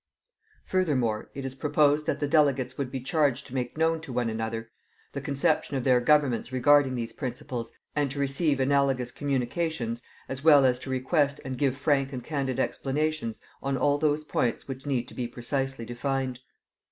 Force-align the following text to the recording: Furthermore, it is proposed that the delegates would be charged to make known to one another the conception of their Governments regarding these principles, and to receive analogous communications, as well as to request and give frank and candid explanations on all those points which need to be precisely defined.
Furthermore, 0.65 1.29
it 1.35 1.45
is 1.45 1.53
proposed 1.53 2.07
that 2.07 2.19
the 2.19 2.27
delegates 2.27 2.75
would 2.75 2.89
be 2.89 3.01
charged 3.01 3.45
to 3.45 3.53
make 3.53 3.77
known 3.77 4.01
to 4.01 4.11
one 4.11 4.31
another 4.31 4.71
the 5.13 5.21
conception 5.21 5.77
of 5.77 5.83
their 5.83 5.99
Governments 5.99 6.51
regarding 6.51 6.95
these 6.95 7.13
principles, 7.13 7.71
and 7.95 8.09
to 8.09 8.17
receive 8.17 8.59
analogous 8.59 9.11
communications, 9.11 10.01
as 10.27 10.43
well 10.43 10.65
as 10.65 10.79
to 10.79 10.89
request 10.89 11.39
and 11.45 11.55
give 11.59 11.77
frank 11.77 12.11
and 12.11 12.23
candid 12.23 12.59
explanations 12.59 13.39
on 13.61 13.77
all 13.77 13.99
those 13.99 14.23
points 14.23 14.67
which 14.67 14.87
need 14.87 15.07
to 15.07 15.13
be 15.13 15.27
precisely 15.27 15.85
defined. 15.85 16.39